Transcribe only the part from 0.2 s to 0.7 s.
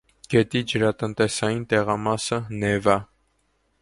Գետի